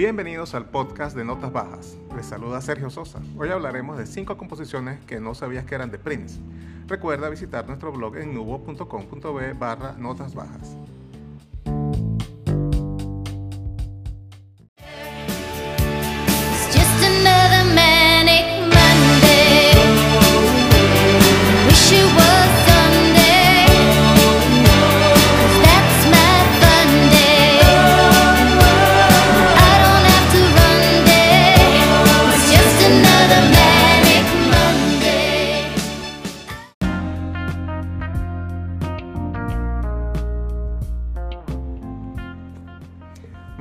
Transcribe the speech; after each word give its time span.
Bienvenidos 0.00 0.54
al 0.54 0.64
podcast 0.64 1.14
de 1.14 1.26
Notas 1.26 1.52
Bajas. 1.52 1.98
Les 2.16 2.24
saluda 2.24 2.62
Sergio 2.62 2.88
Sosa. 2.88 3.20
Hoy 3.36 3.50
hablaremos 3.50 3.98
de 3.98 4.06
cinco 4.06 4.38
composiciones 4.38 4.98
que 5.04 5.20
no 5.20 5.34
sabías 5.34 5.66
que 5.66 5.74
eran 5.74 5.90
de 5.90 5.98
Prince. 5.98 6.40
Recuerda 6.86 7.28
visitar 7.28 7.66
nuestro 7.66 7.92
blog 7.92 8.16
en 8.16 8.32
nubo.com.b 8.32 9.52
barra 9.52 9.92
notas 9.98 10.34
bajas. 10.34 10.74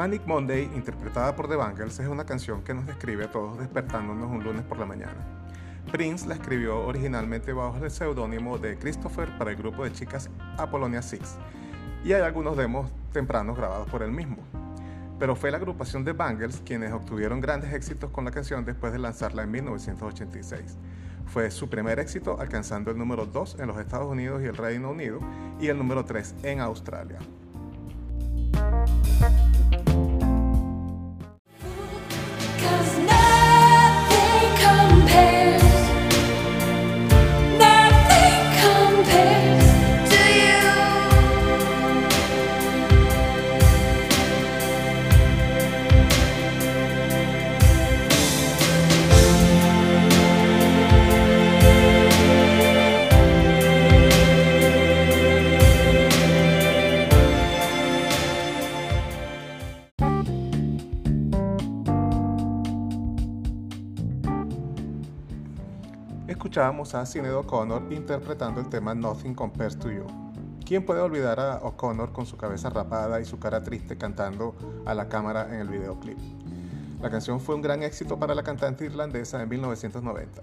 Manic 0.10 0.26
Monday, 0.26 0.64
interpretada 0.74 1.36
por 1.36 1.48
The 1.48 1.56
Bangles, 1.56 2.00
es 2.00 2.08
una 2.08 2.26
canción 2.26 2.64
que 2.64 2.74
nos 2.74 2.88
describe 2.88 3.26
a 3.26 3.32
todos 3.32 3.60
despertándonos 3.60 4.28
un 4.28 4.44
lunes 4.44 4.64
por 4.64 4.80
la 4.80 4.88
mañana. 4.88 5.14
Prince 5.92 6.28
la 6.28 6.34
escribió 6.34 6.80
originalmente 6.80 7.54
bajo 7.54 7.78
el 7.78 7.92
seudónimo 7.92 8.58
de 8.58 8.76
Christopher 8.80 9.30
para 9.38 9.52
el 9.52 9.58
grupo 9.58 9.84
de 9.84 9.94
chicas 9.94 10.32
Apollonia 10.58 11.04
Six, 11.04 11.38
y 12.04 12.14
hay 12.14 12.24
algunos 12.24 12.58
demos 12.58 12.90
tempranos 13.14 13.56
grabados 13.56 13.88
por 13.88 14.02
él 14.02 14.10
mismo. 14.10 14.38
Pero 15.20 15.36
fue 15.36 15.52
la 15.52 15.58
agrupación 15.58 16.04
de 16.04 16.14
Bangles 16.14 16.64
quienes 16.66 16.92
obtuvieron 16.92 17.40
grandes 17.40 17.72
éxitos 17.72 18.10
con 18.10 18.26
la 18.26 18.32
canción 18.32 18.66
después 18.66 18.92
de 18.92 18.98
lanzarla 18.98 19.44
en 19.44 19.52
1986. 19.52 20.80
Fue 21.28 21.52
su 21.52 21.70
primer 21.70 22.00
éxito 22.00 22.38
alcanzando 22.40 22.90
el 22.90 22.98
número 22.98 23.28
2 23.28 23.58
en 23.60 23.68
los 23.68 23.78
Estados 23.78 24.10
Unidos 24.12 24.42
y 24.42 24.46
el 24.46 24.58
Reino 24.58 24.90
Unido 24.90 25.20
y 25.60 25.68
el 25.68 25.78
número 25.78 26.04
3 26.04 26.34
en 26.42 26.62
Australia. 26.62 27.20
Escuchábamos 66.50 66.96
a 66.96 67.06
Sinead 67.06 67.36
O'Connor 67.36 67.94
interpretando 67.94 68.60
el 68.60 68.70
tema 68.70 68.96
Nothing 68.96 69.36
Compares 69.36 69.78
to 69.78 69.92
You. 69.92 70.08
¿Quién 70.66 70.84
puede 70.84 71.00
olvidar 71.00 71.40
a 71.40 71.58
O'Connor 71.58 72.12
con 72.12 72.26
su 72.26 72.38
cabeza 72.38 72.72
rapada 72.72 73.22
y 73.22 73.26
su 73.26 73.38
cara 73.38 73.62
triste 73.62 74.00
cantando 74.00 74.56
a 74.84 74.96
la 74.96 75.08
cámara 75.10 75.54
en 75.54 75.62
el 75.62 75.70
videoclip? 75.70 76.18
La 77.04 77.12
canción 77.12 77.40
fue 77.40 77.54
un 77.54 77.62
gran 77.62 77.84
éxito 77.84 78.18
para 78.18 78.34
la 78.34 78.42
cantante 78.42 78.84
irlandesa 78.84 79.40
en 79.44 79.48
1990. 79.48 80.42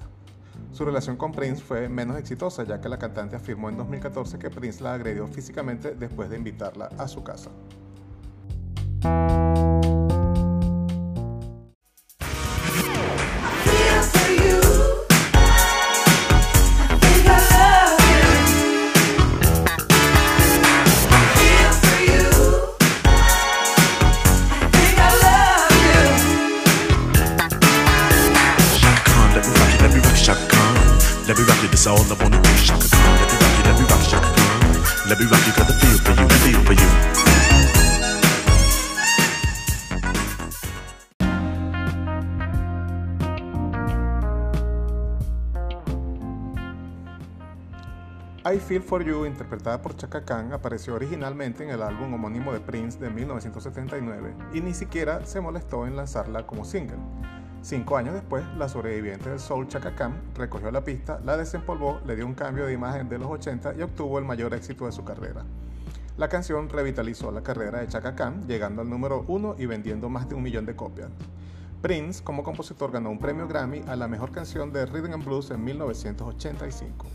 Su 0.71 0.85
relación 0.85 1.17
con 1.17 1.33
Prince 1.33 1.61
fue 1.61 1.89
menos 1.89 2.17
exitosa 2.19 2.63
ya 2.63 2.81
que 2.81 2.89
la 2.89 3.01
cantante 3.01 3.35
afirmó 3.35 3.69
en 3.69 3.77
2014 3.77 4.39
que 4.39 4.49
Prince 4.49 4.85
la 4.85 4.95
agredió 4.95 5.27
físicamente 5.27 5.97
después 5.97 6.31
de 6.31 6.37
invitarla 6.37 6.89
a 6.99 7.09
su 7.09 7.25
casa. 7.25 7.51
Let 31.29 31.37
me 31.37 31.45
the. 31.45 31.77
I 48.45 48.61
Feel 48.61 48.81
For 48.81 49.03
You, 49.03 49.27
interpretada 49.27 49.83
por 49.83 49.97
Chaka 49.97 50.25
Khan, 50.25 50.53
apareció 50.53 50.95
originalmente 50.95 51.65
en 51.65 51.71
el 51.71 51.83
álbum 51.83 52.15
homónimo 52.15 52.53
de 52.53 52.61
Prince 52.61 53.01
de 53.01 53.11
1979 53.11 54.37
y 54.55 54.61
ni 54.61 54.73
siquiera 54.73 55.27
se 55.27 55.41
molestó 55.41 55.89
en 55.89 55.97
lanzarla 55.97 56.47
como 56.47 56.65
single. 56.65 57.01
Cinco 57.63 57.97
años 57.97 58.15
después, 58.15 58.45
la 58.57 58.69
sobreviviente 58.69 59.29
del 59.29 59.41
soul 59.41 59.67
Chaka 59.67 59.95
Khan 59.95 60.15
recogió 60.37 60.71
la 60.71 60.85
pista, 60.85 61.21
la 61.25 61.37
desempolvó, 61.37 62.01
le 62.07 62.15
dio 62.15 62.27
un 62.27 62.35
cambio 62.35 62.67
de 62.67 62.73
imagen 62.73 63.09
de 63.09 63.19
los 63.19 63.29
80 63.29 63.75
y 63.75 63.83
obtuvo 63.83 64.19
el 64.19 64.25
mayor 64.25 64.55
éxito 64.55 64.87
de 64.87 64.93
su 64.93 65.05
carrera. 65.05 65.45
La 66.17 66.29
canción 66.29 66.69
revitalizó 66.69 67.31
la 67.31 67.43
carrera 67.43 67.81
de 67.81 67.89
Chaka 67.89 68.15
Khan, 68.15 68.47
llegando 68.47 68.83
al 68.83 68.89
número 68.89 69.25
uno 69.29 69.55
y 69.59 69.67
vendiendo 69.67 70.09
más 70.09 70.29
de 70.29 70.35
un 70.35 70.43
millón 70.43 70.65
de 70.65 70.77
copias. 70.77 71.11
Prince, 71.83 72.25
como 72.25 72.43
compositor, 72.43 72.91
ganó 72.91 73.11
un 73.11 73.19
premio 73.19 73.47
Grammy 73.47 73.83
a 73.87 73.97
la 73.97 74.09
mejor 74.09 74.33
canción 74.33 74.73
de 74.73 74.87
Rhythm 74.87 75.13
and 75.13 75.25
Blues 75.25 75.51
en 75.51 75.63
1985. 75.63 77.07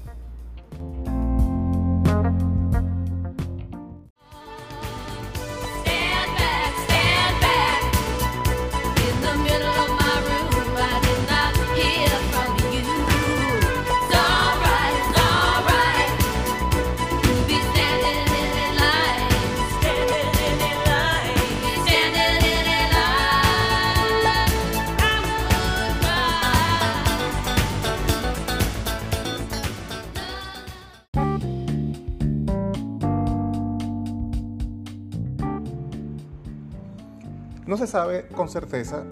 No 37.66 37.78
se 37.78 37.87
sabe 37.87 38.28
con 38.28 38.49
certeza 38.49 39.03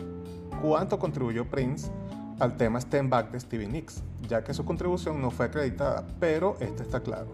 cuánto 0.61 0.97
contribuyó 0.97 1.45
Prince 1.45 1.91
al 2.39 2.57
tema 2.57 2.79
Stand 2.79 3.09
Back 3.09 3.31
de 3.31 3.39
Stevie 3.39 3.67
Nicks, 3.67 4.01
ya 4.27 4.43
que 4.43 4.53
su 4.53 4.65
contribución 4.65 5.21
no 5.21 5.29
fue 5.29 5.47
acreditada, 5.47 6.05
pero 6.19 6.55
este 6.59 6.83
está 6.83 7.01
claro. 7.01 7.27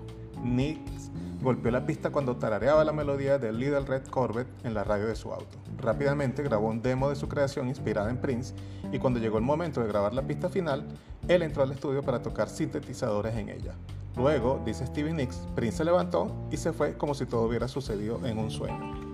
Nicks 0.44 1.12
golpeó 1.41 1.71
la 1.71 1.85
pista 1.85 2.09
cuando 2.09 2.35
tarareaba 2.35 2.83
la 2.83 2.91
melodía 2.91 3.38
de 3.38 3.53
Little 3.53 3.81
Red 3.81 4.07
Corvette 4.07 4.65
en 4.65 4.73
la 4.73 4.83
radio 4.83 5.07
de 5.07 5.15
su 5.15 5.31
auto. 5.31 5.57
Rápidamente 5.77 6.44
grabó 6.44 6.67
un 6.67 6.81
demo 6.81 7.09
de 7.09 7.15
su 7.15 7.29
creación 7.29 7.67
inspirada 7.67 8.09
en 8.09 8.17
Prince 8.17 8.53
y 8.91 9.00
cuando 9.00 9.19
llegó 9.19 9.38
el 9.38 9.44
momento 9.44 9.81
de 9.81 9.88
grabar 9.88 10.13
la 10.13 10.23
pista 10.23 10.50
final, 10.50 10.85
él 11.27 11.44
entró 11.44 11.63
al 11.63 11.71
estudio 11.71 12.01
para 12.01 12.21
tocar 12.21 12.50
sintetizadores 12.50 13.35
en 13.35 13.50
ella. 13.50 13.73
Luego, 14.17 14.62
dice 14.65 14.85
Stevie 14.88 15.13
Nicks, 15.13 15.47
Prince 15.56 15.77
se 15.77 15.85
levantó 15.85 16.33
y 16.51 16.57
se 16.57 16.73
fue 16.73 16.97
como 16.97 17.13
si 17.13 17.25
todo 17.25 17.44
hubiera 17.44 17.67
sucedido 17.67 18.25
en 18.25 18.38
un 18.38 18.50
sueño. 18.50 19.06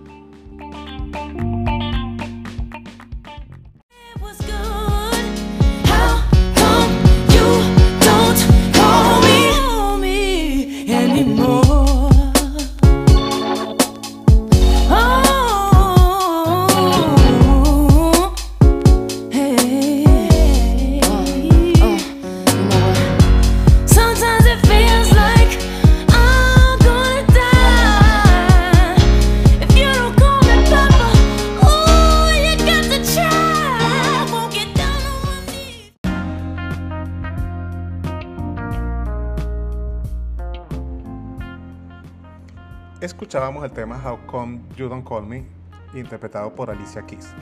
Escuchábamos 43.02 43.64
el 43.64 43.72
tema 43.72 44.00
How 44.00 44.16
Come 44.28 44.60
You 44.76 44.88
Don't 44.88 45.04
Call 45.04 45.26
Me, 45.26 45.44
interpretado 45.92 46.54
por 46.54 46.70
Alicia 46.70 47.02
Keys. 47.02 47.34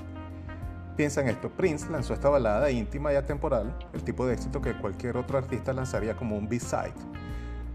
Piensa 0.96 1.20
en 1.20 1.28
esto, 1.28 1.50
Prince 1.50 1.90
lanzó 1.90 2.14
esta 2.14 2.30
balada 2.30 2.70
íntima 2.70 3.12
y 3.12 3.16
atemporal, 3.16 3.76
el 3.92 4.02
tipo 4.02 4.26
de 4.26 4.32
éxito 4.32 4.62
que 4.62 4.72
cualquier 4.72 5.18
otro 5.18 5.36
artista 5.36 5.74
lanzaría 5.74 6.16
como 6.16 6.38
un 6.38 6.48
B-side. 6.48 6.94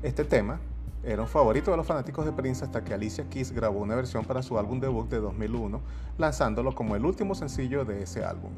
Este 0.01 0.23
tema 0.23 0.59
era 1.03 1.21
un 1.21 1.27
favorito 1.27 1.69
de 1.69 1.77
los 1.77 1.85
fanáticos 1.85 2.25
de 2.25 2.31
Prince 2.31 2.65
hasta 2.65 2.83
que 2.83 2.91
Alicia 2.91 3.29
Keys 3.29 3.51
grabó 3.51 3.81
una 3.81 3.93
versión 3.93 4.25
para 4.25 4.41
su 4.41 4.57
álbum 4.57 4.79
debut 4.79 5.07
de 5.07 5.19
2001, 5.19 5.79
lanzándolo 6.17 6.73
como 6.73 6.95
el 6.95 7.05
último 7.05 7.35
sencillo 7.35 7.85
de 7.85 8.01
ese 8.01 8.25
álbum. 8.25 8.49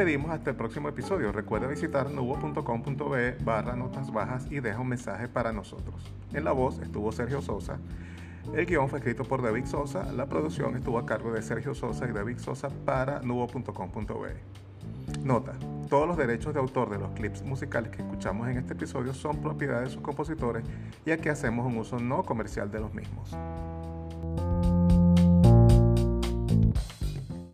Despedimos 0.00 0.30
hasta 0.30 0.48
el 0.48 0.56
próximo 0.56 0.88
episodio. 0.88 1.30
Recuerda 1.30 1.66
visitar 1.66 2.10
nubo.com.be 2.10 3.36
barra 3.44 3.76
notas 3.76 4.10
bajas 4.10 4.46
y 4.50 4.60
deja 4.60 4.80
un 4.80 4.88
mensaje 4.88 5.28
para 5.28 5.52
nosotros. 5.52 6.10
En 6.32 6.44
la 6.44 6.52
voz 6.52 6.78
estuvo 6.78 7.12
Sergio 7.12 7.42
Sosa. 7.42 7.78
El 8.54 8.64
guion 8.64 8.88
fue 8.88 9.00
escrito 9.00 9.24
por 9.24 9.42
David 9.42 9.66
Sosa. 9.66 10.10
La 10.10 10.24
producción 10.24 10.74
estuvo 10.74 10.98
a 10.98 11.04
cargo 11.04 11.34
de 11.34 11.42
Sergio 11.42 11.74
Sosa 11.74 12.08
y 12.08 12.12
David 12.12 12.38
Sosa 12.38 12.70
para 12.86 13.20
nubo.com.be. 13.20 15.22
Nota, 15.22 15.52
todos 15.90 16.08
los 16.08 16.16
derechos 16.16 16.54
de 16.54 16.60
autor 16.60 16.88
de 16.88 16.96
los 16.96 17.10
clips 17.10 17.42
musicales 17.42 17.90
que 17.90 18.00
escuchamos 18.00 18.48
en 18.48 18.56
este 18.56 18.72
episodio 18.72 19.12
son 19.12 19.42
propiedad 19.42 19.82
de 19.82 19.90
sus 19.90 20.00
compositores 20.00 20.64
y 21.04 21.10
aquí 21.10 21.28
hacemos 21.28 21.66
un 21.66 21.76
uso 21.76 21.98
no 21.98 22.22
comercial 22.22 22.70
de 22.70 22.80
los 22.80 22.94
mismos. 22.94 23.36